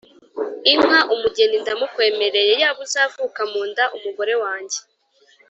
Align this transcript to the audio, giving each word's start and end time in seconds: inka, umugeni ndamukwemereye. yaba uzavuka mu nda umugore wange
inka, 0.71 0.99
umugeni 1.13 1.55
ndamukwemereye. 1.63 2.51
yaba 2.61 2.79
uzavuka 2.85 3.41
mu 3.51 3.61
nda 3.69 3.85
umugore 3.97 4.33
wange 4.43 4.79